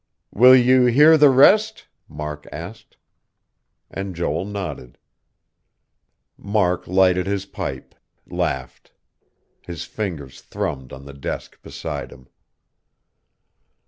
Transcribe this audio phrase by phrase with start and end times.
[0.31, 2.97] "Will you hear the rest?" Mark asked;
[3.91, 4.97] and Joel nodded.
[6.39, 7.93] Mark lighted his pipe,
[8.25, 8.93] laughed....
[9.61, 12.29] His fingers thrummed on the desk beside him.